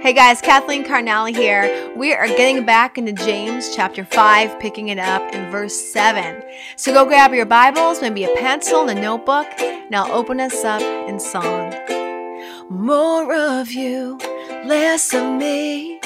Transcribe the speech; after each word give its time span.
Hey 0.00 0.12
guys, 0.12 0.40
Kathleen 0.40 0.84
Carnali 0.84 1.34
here. 1.34 1.92
We 1.96 2.14
are 2.14 2.28
getting 2.28 2.64
back 2.64 2.98
into 2.98 3.12
James 3.12 3.74
chapter 3.74 4.04
5, 4.04 4.60
picking 4.60 4.90
it 4.90 4.98
up 5.00 5.34
in 5.34 5.50
verse 5.50 5.74
7. 5.74 6.40
So 6.76 6.92
go 6.92 7.04
grab 7.04 7.34
your 7.34 7.46
Bibles, 7.46 8.00
maybe 8.00 8.22
a 8.22 8.32
pencil 8.36 8.88
and 8.88 8.96
a 8.96 9.02
notebook, 9.02 9.48
I'll 9.92 10.12
open 10.12 10.38
us 10.38 10.64
up 10.64 10.82
in 11.08 11.18
song. 11.18 11.74
More 12.70 13.34
of 13.34 13.72
you, 13.72 14.18
less 14.64 15.12
of 15.12 15.32
me. 15.32 15.98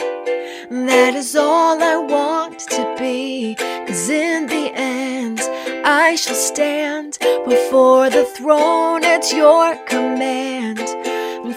That 0.71 1.13
is 1.15 1.37
all 1.37 1.83
I 1.83 1.97
want 1.97 2.61
to 2.61 2.97
be. 2.99 3.57
Cause 3.57 4.09
in 4.09 4.47
the 4.47 4.73
end, 4.75 5.39
I 5.85 6.15
shall 6.15 6.35
stand 6.35 7.19
before 7.45 8.09
the 8.09 8.25
throne 8.25 9.05
at 9.05 9.31
your 9.35 9.77
command. 9.85 10.79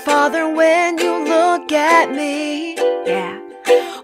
Father, 0.06 0.48
when 0.54 1.00
you 1.00 1.24
look 1.24 1.72
at 1.72 2.12
me, 2.12 2.76
yeah, 3.08 3.42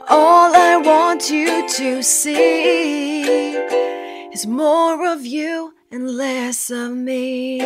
all 0.10 0.52
I 0.56 0.76
want 0.78 1.30
you 1.30 1.70
to 1.70 2.02
see 2.02 3.52
is 4.34 4.48
more 4.48 5.06
of 5.08 5.24
you 5.24 5.76
and 5.92 6.10
less 6.10 6.72
of 6.72 6.94
me. 6.94 7.60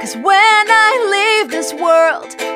Cause 0.00 0.16
when 0.16 0.64
I 0.84 1.40
leave 1.42 1.52
this 1.52 1.72
world 1.72 2.47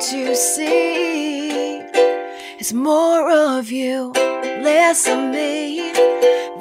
to 0.00 0.36
see 0.36 1.80
is 2.60 2.72
more 2.72 3.30
of 3.30 3.68
you, 3.70 4.12
less 4.62 5.08
of 5.08 5.18
me. 5.18 5.92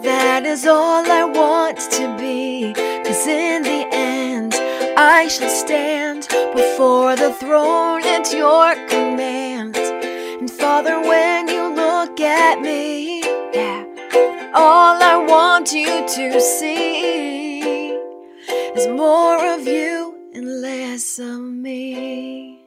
That 0.01 0.43
is 0.43 0.65
all 0.65 1.05
I 1.05 1.23
want 1.23 1.77
to 1.91 2.17
be. 2.17 2.73
Cause 2.73 3.27
in 3.27 3.61
the 3.61 3.87
end, 3.91 4.55
I 4.97 5.27
shall 5.27 5.49
stand 5.49 6.27
before 6.55 7.15
the 7.15 7.31
throne 7.33 8.03
at 8.05 8.33
your 8.33 8.73
command. 8.87 9.75
And 9.77 10.49
Father, 10.49 10.99
when 10.99 11.47
you 11.47 11.75
look 11.75 12.19
at 12.19 12.59
me, 12.59 13.21
yeah, 13.53 13.85
all 14.55 14.97
I 14.99 15.15
want 15.17 15.73
you 15.73 15.85
to 15.85 16.41
see 16.41 17.91
is 18.75 18.87
more 18.87 19.45
of 19.45 19.67
you 19.67 20.31
and 20.33 20.61
less 20.61 21.19
of 21.19 21.39
me. 21.39 22.66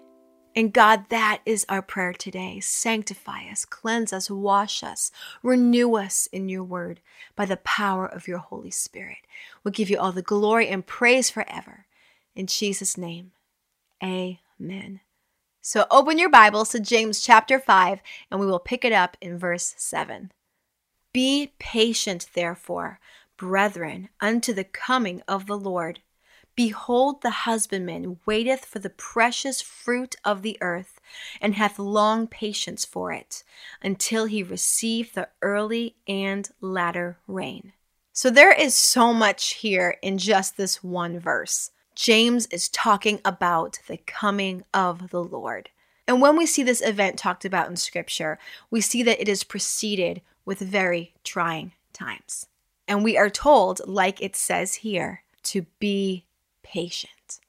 And 0.55 0.73
God, 0.73 1.05
that 1.11 1.41
is 1.47 1.65
our 1.69 1.81
prayer 1.81 2.13
today. 2.13 2.59
Sanctify 2.59 3.49
us, 3.51 3.65
cleanse 3.65 4.13
us, 4.13 4.29
wash 4.29 4.83
us, 4.83 5.13
renew 5.43 5.97
us 5.97 6.29
in 6.33 6.49
your 6.49 6.65
word 6.65 7.01
by 7.37 7.45
the 7.45 7.59
power 7.59 8.05
of 8.07 8.27
your 8.27 8.39
Holy 8.39 8.71
Spirit. 8.71 9.19
We'll 9.63 9.73
give 9.73 9.91
you 9.91 9.99
all 9.99 10.13
the 10.13 10.23
glory 10.23 10.67
and 10.69 10.85
praise 10.85 11.31
forever. 11.31 11.87
In 12.35 12.47
Jesus' 12.47 12.99
name, 12.99 13.31
amen. 14.03 15.01
So 15.63 15.87
open 15.91 16.19
your 16.19 16.31
Bibles 16.31 16.71
to 16.71 16.81
James 16.81 17.21
chapter 17.21 17.61
5, 17.61 18.01
and 18.31 18.41
we 18.41 18.47
will 18.47 18.59
pick 18.59 18.85
it 18.85 18.93
up 18.93 19.17
in 19.21 19.39
verse 19.39 19.75
7. 19.77 20.33
Be 21.13 21.53
patient, 21.59 22.29
therefore, 22.35 22.99
brethren, 23.37 24.09
unto 24.21 24.53
the 24.53 24.65
coming 24.65 25.23
of 25.29 25.47
the 25.47 25.59
Lord. 25.59 26.01
Behold, 26.61 27.23
the 27.23 27.31
husbandman 27.31 28.19
waiteth 28.27 28.67
for 28.67 28.81
the 28.81 28.91
precious 28.91 29.63
fruit 29.63 30.17
of 30.27 30.43
the 30.43 30.59
earth, 30.61 31.01
and 31.41 31.55
hath 31.55 31.79
long 31.79 32.27
patience 32.27 32.85
for 32.85 33.13
it, 33.13 33.43
until 33.83 34.27
he 34.27 34.43
receive 34.43 35.15
the 35.15 35.31
early 35.41 35.97
and 36.07 36.51
latter 36.61 37.17
rain. 37.27 37.73
So 38.13 38.29
there 38.29 38.53
is 38.53 38.75
so 38.75 39.15
much 39.15 39.55
here 39.55 39.97
in 40.03 40.19
just 40.19 40.59
this 40.59 40.85
one 40.85 41.19
verse. 41.19 41.71
James 41.95 42.45
is 42.49 42.69
talking 42.69 43.23
about 43.25 43.79
the 43.87 43.97
coming 43.97 44.63
of 44.75 45.09
the 45.09 45.25
Lord. 45.25 45.71
And 46.07 46.21
when 46.21 46.37
we 46.37 46.45
see 46.45 46.63
this 46.63 46.83
event 46.83 47.17
talked 47.17 47.47
about 47.47 47.71
in 47.71 47.77
Scripture, 47.77 48.39
we 48.71 48.83
see 48.83 49.03
that 49.05 49.19
it 49.19 49.31
is 49.31 49.45
preceded 49.45 50.21
with 50.45 50.59
very 50.59 51.15
trying 51.25 51.73
times. 51.95 52.49
And 52.87 53.03
we 53.03 53.17
are 53.17 53.31
told, 53.31 53.81
like 53.87 54.21
it 54.21 54.37
says 54.37 54.75
here, 54.75 55.23
to 55.45 55.65
be 55.79 56.27
patient. 56.71 57.41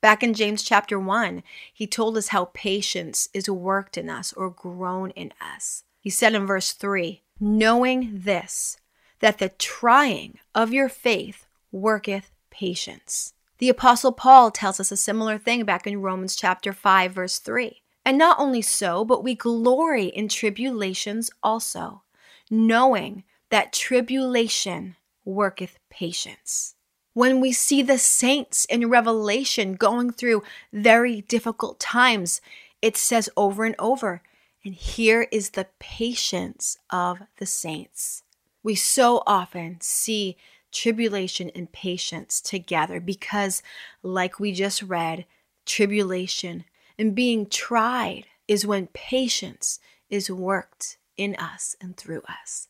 Back 0.00 0.22
in 0.22 0.32
James 0.32 0.62
chapter 0.62 0.98
1, 0.98 1.42
he 1.72 1.86
told 1.86 2.16
us 2.16 2.28
how 2.28 2.46
patience 2.54 3.28
is 3.34 3.50
worked 3.50 3.98
in 3.98 4.08
us 4.08 4.32
or 4.32 4.48
grown 4.48 5.10
in 5.10 5.32
us. 5.40 5.84
He 6.00 6.08
said 6.08 6.34
in 6.34 6.46
verse 6.46 6.72
3 6.72 7.22
Knowing 7.38 8.10
this, 8.12 8.78
that 9.20 9.38
the 9.38 9.50
trying 9.50 10.38
of 10.54 10.72
your 10.72 10.88
faith 10.88 11.46
worketh 11.70 12.30
patience. 12.50 13.34
The 13.58 13.68
Apostle 13.68 14.12
Paul 14.12 14.50
tells 14.50 14.80
us 14.80 14.90
a 14.90 14.96
similar 14.96 15.36
thing 15.36 15.64
back 15.64 15.86
in 15.86 16.00
Romans 16.00 16.34
chapter 16.34 16.72
5, 16.72 17.12
verse 17.12 17.38
3. 17.38 17.82
And 18.06 18.16
not 18.16 18.38
only 18.40 18.62
so, 18.62 19.04
but 19.04 19.22
we 19.22 19.34
glory 19.34 20.06
in 20.06 20.28
tribulations 20.28 21.30
also, 21.42 22.02
knowing 22.50 23.24
that 23.50 23.74
tribulation 23.74 24.96
worketh 25.26 25.78
patience. 25.90 26.76
When 27.20 27.38
we 27.38 27.52
see 27.52 27.82
the 27.82 27.98
saints 27.98 28.64
in 28.64 28.88
Revelation 28.88 29.74
going 29.74 30.10
through 30.10 30.42
very 30.72 31.20
difficult 31.20 31.78
times, 31.78 32.40
it 32.80 32.96
says 32.96 33.28
over 33.36 33.66
and 33.66 33.74
over, 33.78 34.22
and 34.64 34.74
here 34.74 35.28
is 35.30 35.50
the 35.50 35.66
patience 35.78 36.78
of 36.88 37.18
the 37.36 37.44
saints. 37.44 38.22
We 38.62 38.74
so 38.74 39.22
often 39.26 39.82
see 39.82 40.38
tribulation 40.72 41.50
and 41.54 41.70
patience 41.70 42.40
together 42.40 43.00
because, 43.00 43.62
like 44.02 44.40
we 44.40 44.52
just 44.52 44.80
read, 44.80 45.26
tribulation 45.66 46.64
and 46.98 47.14
being 47.14 47.50
tried 47.50 48.28
is 48.48 48.64
when 48.64 48.86
patience 48.94 49.78
is 50.08 50.30
worked 50.30 50.96
in 51.18 51.36
us 51.36 51.76
and 51.82 51.98
through 51.98 52.22
us. 52.22 52.68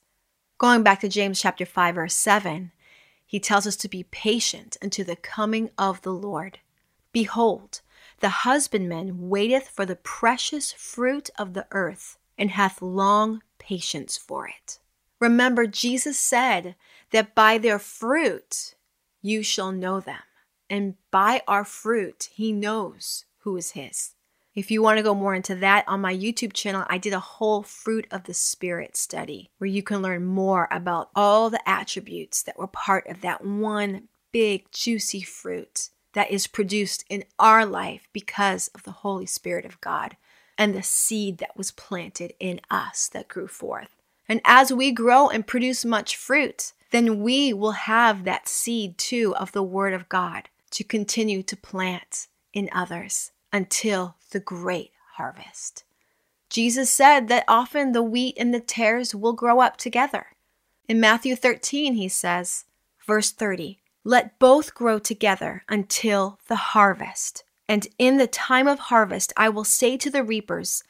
Going 0.59 0.83
back 0.83 1.03
to 1.03 1.09
James 1.09 1.41
chapter 1.41 1.65
5 1.65 1.95
verse 1.95 2.15
7, 2.17 2.73
he 3.31 3.39
tells 3.39 3.65
us 3.65 3.77
to 3.77 3.87
be 3.87 4.03
patient 4.03 4.77
unto 4.83 5.05
the 5.05 5.15
coming 5.15 5.71
of 5.79 6.03
the 6.03 6.13
Lord. 6.13 6.59
Behold, 7.13 7.81
the 8.19 8.29
husbandman 8.43 9.29
waiteth 9.29 9.69
for 9.69 9.87
the 9.87 9.95
precious 9.95 10.73
fruit 10.73 11.31
of 11.39 11.55
the 11.55 11.69
earth 11.71 12.19
and 12.37 12.51
hath 12.51 12.83
long 12.83 13.41
patience 13.57 14.17
for 14.17 14.49
it. 14.49 14.81
Remember, 15.21 15.69
Jesus 15.69 16.19
said 16.19 16.75
that 17.13 17.37
by 17.37 17.57
their 17.57 17.79
fruit 17.79 18.75
you 19.23 19.45
shall 19.45 19.71
know 19.71 20.01
them. 20.01 20.23
And 20.69 20.97
by 21.13 21.43
our 21.47 21.65
fruit, 21.65 22.31
he 22.33 22.51
knows 22.51 23.27
who 23.43 23.57
is 23.57 23.71
his. 23.71 24.17
If 24.53 24.71
you 24.73 24.83
want 24.83 24.99
to 24.99 25.05
go 25.05 25.15
more 25.15 25.35
into 25.35 25.55
that, 25.57 25.85
on 25.87 26.01
my 26.01 26.15
YouTube 26.15 26.53
channel, 26.53 26.85
I 26.89 26.99
did 26.99 27.13
a 27.13 27.21
whole 27.21 27.63
fruit 27.63 28.09
of 28.11 28.25
the 28.25 28.35
Spirit 28.35 28.97
study 28.97 29.49
where 29.59 29.71
you 29.71 29.81
can 29.83 30.03
learn 30.03 30.25
more 30.25 30.67
about 30.73 31.11
all 31.15 31.51
the 31.51 31.69
attributes 31.69 32.43
that 32.43 32.59
were 32.59 32.67
part 32.67 33.07
of 33.07 33.21
that 33.21 33.45
one 33.45 34.09
big, 34.33 34.71
juicy 34.73 35.23
fruit 35.23 35.91
that 36.15 36.33
is 36.33 36.49
produced 36.49 37.05
in 37.09 37.25
our 37.39 37.65
life 37.65 38.09
because 38.13 38.69
of 38.75 38.83
the 38.83 38.91
Holy 38.91 39.27
Spirit 39.27 39.65
of 39.65 39.81
God 39.81 40.17
and 40.59 40.75
the 40.75 40.83
seed 40.83 41.39
that 41.39 41.57
was 41.57 41.71
planted 41.71 42.35
in 42.41 42.61
us 42.71 43.09
that 43.09 43.29
grew 43.29 43.47
forth. 43.47 44.03
And 44.29 44.41
as 44.45 44.73
we 44.73 44.91
grow 44.91 45.29
and 45.29 45.47
produce 45.47 45.85
much 45.85 46.17
fruit, 46.17 46.73
then 46.91 47.21
we 47.21 47.53
will 47.53 47.73
have 47.73 48.25
that 48.25 48.49
seed 48.49 48.99
too 48.99 49.35
of 49.37 49.53
the 49.53 49.63
Word 49.63 49.95
of 49.95 50.09
God 50.09 50.49
to 50.73 50.83
continue 50.83 51.45
to 51.45 51.57
plant 51.57 52.27
in 52.53 52.69
others 52.73 53.31
until 53.53 54.17
the 54.31 54.41
great 54.41 54.93
harvest. 55.17 55.85
Jesus 56.49 56.91
said 56.91 57.29
that 57.29 57.45
often 57.47 57.93
the 57.93 58.03
wheat 58.03 58.37
and 58.39 58.53
the 58.53 58.61
tares 58.61 59.15
will 59.15 59.33
grow 59.33 59.61
up 59.61 59.77
together. 59.77 60.27
In 60.89 60.99
Matthew 60.99 61.37
13, 61.37 61.95
he 61.95 62.09
says, 62.09 62.65
verse 63.07 63.31
30, 63.31 63.79
Let 64.03 64.39
both 64.39 64.75
grow 64.75 64.99
together 64.99 65.63
until 65.69 66.41
the 66.49 66.57
harvest. 66.57 67.45
And 67.69 67.87
in 67.99 68.17
the 68.17 68.27
time 68.27 68.67
of 68.67 68.79
harvest, 68.79 69.33
I 69.37 69.49
will 69.49 69.65
say 69.65 69.97
to 69.99 70.11
the 70.11 70.25
reapers, 70.25 70.83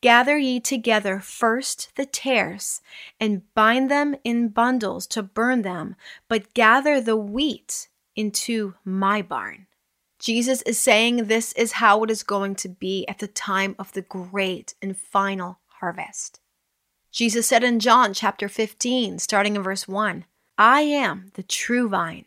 Gather 0.00 0.36
ye 0.36 0.60
together 0.60 1.20
first 1.20 1.94
the 1.94 2.04
tares, 2.04 2.82
and 3.20 3.42
bind 3.54 3.90
them 3.90 4.16
in 4.24 4.48
bundles 4.48 5.06
to 5.06 5.22
burn 5.22 5.62
them, 5.62 5.96
but 6.28 6.52
gather 6.52 7.00
the 7.00 7.16
wheat 7.16 7.88
into 8.16 8.74
my 8.84 9.22
barn. 9.22 9.66
Jesus 10.24 10.62
is 10.62 10.78
saying 10.78 11.26
this 11.26 11.52
is 11.52 11.72
how 11.72 12.02
it 12.02 12.10
is 12.10 12.22
going 12.22 12.54
to 12.54 12.68
be 12.70 13.06
at 13.08 13.18
the 13.18 13.28
time 13.28 13.76
of 13.78 13.92
the 13.92 14.00
great 14.00 14.74
and 14.80 14.96
final 14.96 15.58
harvest. 15.66 16.40
Jesus 17.12 17.46
said 17.46 17.62
in 17.62 17.78
John 17.78 18.14
chapter 18.14 18.48
15, 18.48 19.18
starting 19.18 19.54
in 19.54 19.62
verse 19.62 19.86
1, 19.86 20.24
I 20.56 20.80
am 20.80 21.30
the 21.34 21.42
true 21.42 21.90
vine, 21.90 22.24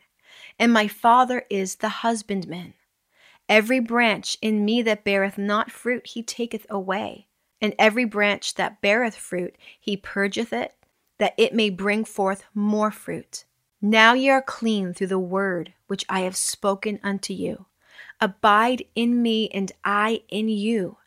and 0.59 0.71
my 0.71 0.87
Father 0.87 1.45
is 1.49 1.77
the 1.77 1.89
husbandman. 1.89 2.75
Every 3.49 3.79
branch 3.79 4.37
in 4.43 4.63
me 4.63 4.83
that 4.83 5.03
beareth 5.03 5.39
not 5.39 5.71
fruit, 5.71 6.05
he 6.05 6.21
taketh 6.21 6.67
away. 6.69 7.25
And 7.59 7.73
every 7.79 8.05
branch 8.05 8.53
that 8.53 8.79
beareth 8.79 9.15
fruit, 9.15 9.55
he 9.79 9.97
purgeth 9.97 10.53
it, 10.53 10.75
that 11.17 11.33
it 11.35 11.51
may 11.51 11.71
bring 11.71 12.05
forth 12.05 12.43
more 12.53 12.91
fruit. 12.91 13.45
Now 13.81 14.13
ye 14.13 14.29
are 14.29 14.43
clean 14.43 14.93
through 14.93 15.07
the 15.07 15.17
word 15.17 15.73
which 15.87 16.05
I 16.07 16.19
have 16.19 16.37
spoken 16.37 16.99
unto 17.01 17.33
you. 17.33 17.65
Abide 18.19 18.85
in 18.95 19.21
me, 19.21 19.49
and 19.49 19.71
I 19.83 20.21
in 20.29 20.49
you. 20.49 20.97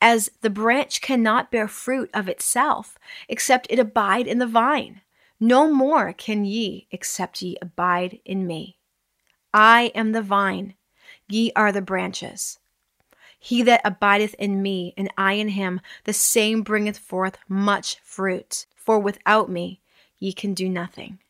As 0.00 0.30
the 0.40 0.50
branch 0.50 1.00
cannot 1.00 1.50
bear 1.50 1.68
fruit 1.68 2.10
of 2.12 2.28
itself, 2.28 2.98
except 3.28 3.66
it 3.70 3.78
abide 3.78 4.26
in 4.26 4.38
the 4.38 4.46
vine, 4.46 5.00
no 5.38 5.72
more 5.72 6.12
can 6.12 6.44
ye, 6.44 6.86
except 6.90 7.40
ye 7.40 7.56
abide 7.62 8.20
in 8.24 8.46
me. 8.46 8.76
I 9.54 9.90
am 9.94 10.12
the 10.12 10.22
vine, 10.22 10.74
ye 11.28 11.50
are 11.56 11.72
the 11.72 11.82
branches. 11.82 12.58
He 13.38 13.62
that 13.62 13.80
abideth 13.84 14.34
in 14.34 14.60
me, 14.60 14.92
and 14.98 15.10
I 15.16 15.32
in 15.32 15.48
him, 15.48 15.80
the 16.04 16.12
same 16.12 16.62
bringeth 16.62 16.98
forth 16.98 17.38
much 17.48 17.98
fruit. 18.04 18.66
For 18.76 18.98
without 18.98 19.50
me 19.50 19.80
ye 20.18 20.32
can 20.32 20.52
do 20.52 20.68
nothing. 20.68 21.20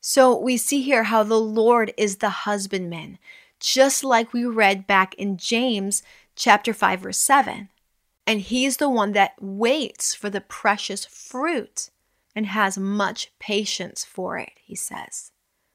So 0.00 0.36
we 0.36 0.56
see 0.56 0.82
here 0.82 1.04
how 1.04 1.22
the 1.22 1.38
Lord 1.38 1.92
is 1.96 2.16
the 2.16 2.30
husbandman, 2.30 3.18
just 3.62 4.04
like 4.04 4.32
we 4.32 4.44
read 4.44 4.86
back 4.86 5.14
in 5.14 5.36
James 5.36 6.02
chapter 6.34 6.74
5 6.74 7.00
verse 7.00 7.18
7. 7.18 7.68
And 8.26 8.40
he's 8.40 8.76
the 8.76 8.88
one 8.88 9.12
that 9.12 9.40
waits 9.40 10.14
for 10.14 10.30
the 10.30 10.40
precious 10.40 11.04
fruit 11.04 11.90
and 12.34 12.46
has 12.46 12.78
much 12.78 13.32
patience 13.38 14.04
for 14.04 14.38
it, 14.38 14.52
he 14.62 14.74
says. 14.74 15.32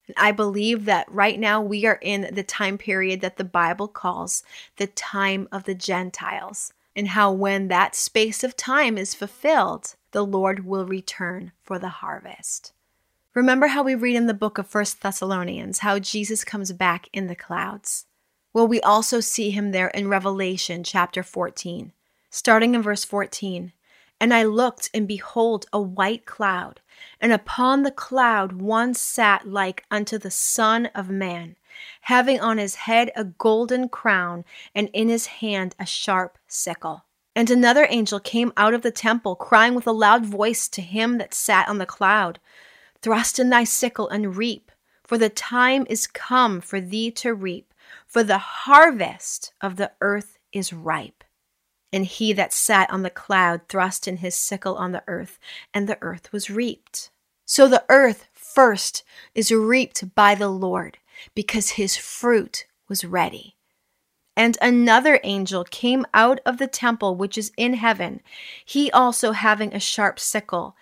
And 0.08 0.16
I 0.18 0.32
believe 0.32 0.86
that 0.86 1.12
right 1.12 1.40
now 1.40 1.62
we 1.62 1.86
are 1.86 2.00
in 2.02 2.34
the 2.34 2.44
time 2.44 2.78
period 2.78 3.22
that 3.22 3.38
the 3.38 3.44
Bible 3.44 3.88
calls 3.88 4.44
the 4.78 4.88
time 4.88 5.48
of 5.52 5.66
the 5.66 5.76
Gentiles, 5.76 6.74
and 6.96 7.10
how 7.10 7.32
when 7.32 7.68
that 7.68 7.96
space 7.96 8.44
of 8.44 8.56
time 8.56 8.98
is 8.98 9.14
fulfilled, 9.14 9.96
the 10.12 10.26
Lord 10.26 10.66
will 10.66 10.86
return 10.86 11.52
for 11.62 11.78
the 11.78 11.90
harvest. 11.90 12.72
Remember 13.38 13.68
how 13.68 13.84
we 13.84 13.94
read 13.94 14.16
in 14.16 14.26
the 14.26 14.34
book 14.34 14.58
of 14.58 14.66
First 14.66 15.04
Thessalonians 15.04 15.78
how 15.78 16.00
Jesus 16.00 16.44
comes 16.44 16.72
back 16.72 17.08
in 17.14 17.28
the 17.28 17.36
clouds? 17.36 18.08
Well, 18.52 18.68
we 18.68 18.82
also 18.82 19.20
see 19.20 19.52
him 19.52 19.70
there 19.70 19.90
in 19.90 20.08
Revelation 20.08 20.84
chapter 20.84 21.22
14, 21.22 21.94
starting 22.32 22.74
in 22.74 22.82
verse 22.82 23.04
14. 23.04 23.74
And 24.20 24.34
I 24.34 24.42
looked, 24.42 24.90
and 24.92 25.08
behold, 25.08 25.68
a 25.72 25.80
white 25.80 26.26
cloud, 26.26 26.82
and 27.22 27.32
upon 27.32 27.84
the 27.84 27.92
cloud 27.92 28.54
one 28.54 28.96
sat 28.96 29.48
like 29.48 29.86
unto 29.92 30.18
the 30.18 30.32
Son 30.32 30.88
of 30.96 31.12
Man, 31.12 31.58
having 32.02 32.40
on 32.40 32.58
his 32.58 32.74
head 32.74 33.12
a 33.16 33.24
golden 33.24 33.88
crown, 33.88 34.46
and 34.74 34.90
in 34.94 35.10
his 35.10 35.28
hand 35.28 35.76
a 35.80 35.86
sharp 35.86 36.40
sickle. 36.48 37.06
And 37.36 37.52
another 37.52 37.86
angel 37.88 38.20
came 38.20 38.52
out 38.58 38.74
of 38.74 38.82
the 38.82 38.90
temple, 38.90 39.36
crying 39.36 39.76
with 39.76 39.86
a 39.86 39.92
loud 39.92 40.26
voice 40.26 40.68
to 40.70 40.82
him 40.82 41.20
that 41.20 41.36
sat 41.36 41.70
on 41.70 41.78
the 41.78 41.86
cloud 41.86 42.40
Thrust 43.02 43.40
in 43.40 43.50
thy 43.50 43.64
sickle 43.64 44.10
and 44.10 44.36
reap, 44.36 44.72
for 45.04 45.18
the 45.18 45.30
time 45.30 45.86
is 45.90 46.08
come 46.08 46.62
for 46.62 46.82
thee 46.82 47.12
to 47.12 47.34
reap, 47.34 47.74
for 48.06 48.24
the 48.24 48.38
harvest 48.38 49.54
of 49.62 49.76
the 49.76 49.92
earth 50.02 50.38
is 50.52 50.74
ripe. 50.74 51.24
And 51.94 52.06
he 52.06 52.34
that 52.34 52.52
sat 52.52 52.90
on 52.90 53.04
the 53.04 53.10
cloud 53.10 53.62
thrust 53.70 54.08
in 54.08 54.18
his 54.18 54.36
sickle 54.36 54.76
on 54.76 54.92
the 54.92 55.04
earth, 55.08 55.40
and 55.74 55.88
the 55.88 55.98
earth 56.02 56.32
was 56.34 56.50
reaped. 56.50 57.12
So 57.46 57.68
the 57.68 57.86
earth 57.88 58.26
first 58.34 59.04
is 59.34 59.52
reaped 59.52 60.14
by 60.14 60.36
the 60.36 60.50
Lord, 60.50 60.98
because 61.34 61.72
his 61.72 61.96
fruit 61.96 62.66
was 62.90 63.06
ready. 63.06 63.56
And 64.36 64.58
another 64.62 65.20
angel 65.24 65.64
came 65.64 66.06
out 66.14 66.40
of 66.46 66.58
the 66.58 66.68
temple 66.68 67.16
which 67.16 67.38
is 67.38 67.52
in 67.58 67.74
heaven, 67.74 68.22
he 68.66 68.92
also 68.92 69.32
having 69.32 69.74
a 69.74 69.80
sharp 69.80 70.20
sickle. 70.20 70.76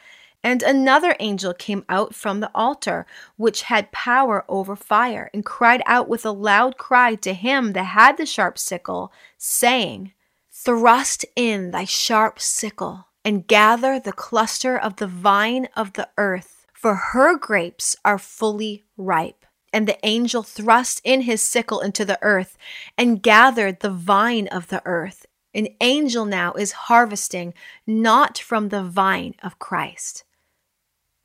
And 0.45 0.61
another 0.61 1.15
angel 1.19 1.55
came 1.55 1.83
out 1.89 2.13
from 2.13 2.39
the 2.39 2.51
altar, 2.53 3.07
which 3.35 3.63
had 3.63 3.91
power 3.91 4.45
over 4.47 4.75
fire, 4.75 5.27
and 5.33 5.43
cried 5.43 5.81
out 5.87 6.07
with 6.07 6.23
a 6.23 6.29
loud 6.29 6.77
cry 6.77 7.15
to 7.15 7.33
him 7.33 7.73
that 7.73 7.85
had 7.85 8.17
the 8.17 8.27
sharp 8.27 8.59
sickle, 8.59 9.11
saying, 9.39 10.13
Thrust 10.51 11.25
in 11.35 11.71
thy 11.71 11.85
sharp 11.85 12.39
sickle, 12.39 13.07
and 13.23 13.47
gather 13.47 13.99
the 13.99 14.13
cluster 14.13 14.77
of 14.77 14.97
the 14.97 15.07
vine 15.07 15.67
of 15.75 15.93
the 15.93 16.09
earth, 16.15 16.67
for 16.71 16.93
her 16.93 17.39
grapes 17.39 17.95
are 18.05 18.19
fully 18.19 18.83
ripe. 18.97 19.47
And 19.73 19.87
the 19.87 19.97
angel 20.05 20.43
thrust 20.43 21.01
in 21.03 21.21
his 21.21 21.41
sickle 21.41 21.79
into 21.79 22.05
the 22.05 22.19
earth, 22.21 22.55
and 22.99 23.23
gathered 23.23 23.79
the 23.79 23.89
vine 23.89 24.47
of 24.49 24.67
the 24.67 24.83
earth. 24.85 25.25
An 25.55 25.69
angel 25.81 26.25
now 26.25 26.53
is 26.53 26.73
harvesting 26.73 27.55
not 27.87 28.37
from 28.37 28.69
the 28.69 28.83
vine 28.83 29.33
of 29.41 29.57
Christ, 29.57 30.23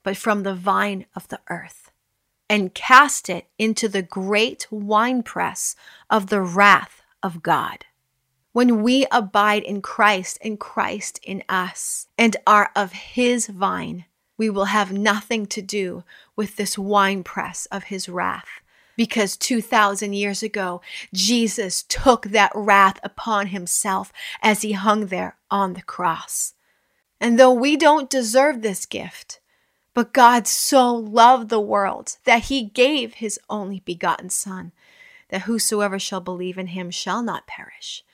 but 0.03 0.17
from 0.17 0.43
the 0.43 0.55
vine 0.55 1.07
of 1.15 1.29
the 1.29 1.41
earth, 1.49 1.91
and 2.49 2.75
cast 2.75 3.29
it 3.29 3.47
into 3.59 3.89
the 3.89 4.03
great 4.03 4.67
winepress 4.71 5.77
of 6.09 6.27
the 6.27 6.41
wrath 6.41 7.03
of 7.23 7.43
God. 7.43 7.85
When 8.53 8.83
we 8.83 9.07
abide 9.13 9.63
in 9.63 9.81
Christ 9.81 10.39
and 10.43 10.59
Christ 10.59 11.21
in 11.23 11.45
us 11.49 12.09
and 12.19 12.37
are 12.47 12.73
of 12.75 12.93
his 12.93 13.47
vine, 13.47 14.07
we 14.37 14.51
will 14.51 14.65
have 14.65 14.91
nothing 14.91 15.47
to 15.47 15.63
do 15.63 16.03
with 16.35 16.57
this 16.57 16.77
winepress 16.77 17.67
of 17.67 17.85
his 17.85 18.09
wrath. 18.09 18.49
Because 18.97 19.37
2,000 19.37 20.15
years 20.15 20.43
ago, 20.43 20.81
Jesus 21.15 21.85
took 21.85 22.27
that 22.27 22.51
wrath 22.55 22.99
upon 23.03 23.49
himself 23.49 24.13
as 24.43 24.63
he 24.63 24.73
hung 24.73 25.07
there 25.07 25.37
on 25.51 25.75
the 25.75 25.83
cross. 25.83 26.55
And 27.21 27.39
though 27.39 27.53
we 27.53 27.77
don't 27.77 28.11
deserve 28.11 28.63
this 28.63 28.87
gift, 28.87 29.40
but 29.95 30.13
God 30.13 30.47
so 30.47 30.95
loved 30.95 31.49
the 31.49 31.61
world 31.61 32.17
that 32.25 32.45
he 32.45 32.65
gave 32.65 33.15
his 33.15 33.39
only 33.49 33.81
begotten 33.81 34.31
Son, 34.31 34.73
that 35.29 35.43
whosoever 35.43 35.99
shall 35.99 36.21
believe 36.21 36.59
in 36.59 36.69
him 36.69 36.91
shall 36.91 37.23
not 37.23 37.47
perish 37.47 38.05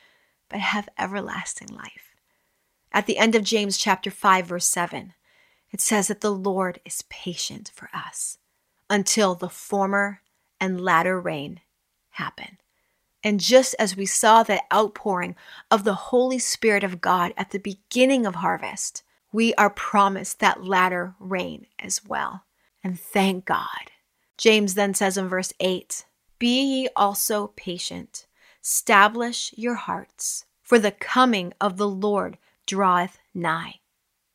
but 0.48 0.60
have 0.60 0.88
everlasting 0.98 1.68
life. 1.68 2.14
At 2.92 3.06
the 3.06 3.18
end 3.18 3.34
of 3.34 3.42
James 3.42 3.78
chapter 3.78 4.10
5 4.10 4.46
verse 4.46 4.68
7, 4.68 5.14
it 5.70 5.80
says 5.80 6.08
that 6.08 6.20
the 6.20 6.32
Lord 6.32 6.80
is 6.84 7.02
patient 7.08 7.70
for 7.74 7.90
us 7.92 8.38
until 8.88 9.34
the 9.34 9.48
former 9.48 10.20
and 10.60 10.80
latter 10.80 11.20
rain 11.20 11.60
happen. 12.10 12.58
And 13.22 13.40
just 13.40 13.74
as 13.78 13.96
we 13.96 14.06
saw 14.06 14.42
that 14.44 14.62
outpouring 14.72 15.34
of 15.70 15.84
the 15.84 15.94
Holy 15.94 16.38
Spirit 16.38 16.84
of 16.84 17.00
God 17.00 17.34
at 17.36 17.50
the 17.50 17.58
beginning 17.58 18.24
of 18.24 18.36
harvest, 18.36 19.02
we 19.36 19.52
are 19.56 19.68
promised 19.68 20.40
that 20.40 20.64
latter 20.64 21.14
rain 21.20 21.66
as 21.78 22.02
well. 22.02 22.46
And 22.82 22.98
thank 22.98 23.44
God. 23.44 23.90
James 24.38 24.76
then 24.76 24.94
says 24.94 25.18
in 25.18 25.28
verse 25.28 25.52
8 25.60 26.06
Be 26.38 26.62
ye 26.62 26.88
also 26.96 27.48
patient 27.54 28.26
Establish 28.64 29.52
your 29.54 29.74
hearts, 29.74 30.46
for 30.62 30.78
the 30.78 30.90
coming 30.90 31.52
of 31.60 31.76
the 31.76 31.86
Lord 31.86 32.38
draweth 32.64 33.18
nigh. 33.34 33.80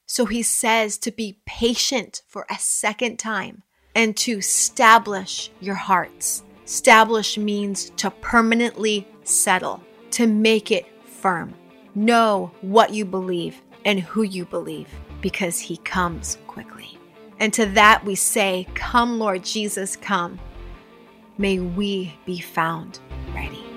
So 0.05 0.27
he 0.27 0.43
says 0.43 1.00
to 1.00 1.10
be 1.12 1.39
patient 1.48 2.22
for 2.27 2.46
a 2.48 2.60
second 2.60 3.17
time 3.17 3.63
and 3.96 4.15
to 4.17 4.38
establish 4.38 5.50
your 5.60 5.74
hearts. 5.74 6.43
Establish 6.63 7.39
means 7.39 7.89
to 7.98 8.12
permanently 8.12 9.08
settle, 9.24 9.81
to 10.12 10.27
make 10.27 10.70
it 10.70 10.86
firm. 11.08 11.55
Know 11.96 12.51
what 12.62 12.93
you 12.93 13.03
believe 13.03 13.63
and 13.85 14.00
who 14.00 14.23
you 14.23 14.45
believe 14.45 14.88
because 15.21 15.59
he 15.59 15.77
comes 15.77 16.38
quickly. 16.47 16.97
And 17.39 17.53
to 17.53 17.65
that 17.67 18.05
we 18.05 18.15
say, 18.15 18.67
Come, 18.75 19.19
Lord 19.19 19.43
Jesus, 19.43 19.95
come. 19.95 20.39
May 21.38 21.59
we 21.59 22.13
be 22.25 22.39
found 22.39 23.00
ready 23.33 23.71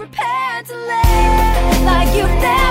prepared 0.00 0.64
to 0.64 0.74
live 0.74 1.82
like 1.84 2.08
you've 2.16 2.40
never 2.40 2.69